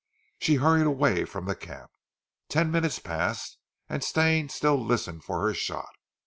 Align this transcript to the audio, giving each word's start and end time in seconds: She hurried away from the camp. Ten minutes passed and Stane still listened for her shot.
She 0.39 0.55
hurried 0.55 0.87
away 0.87 1.25
from 1.25 1.45
the 1.45 1.53
camp. 1.55 1.91
Ten 2.49 2.71
minutes 2.71 2.97
passed 2.97 3.59
and 3.87 4.03
Stane 4.03 4.49
still 4.49 4.83
listened 4.83 5.23
for 5.25 5.41
her 5.43 5.53
shot. 5.53 5.89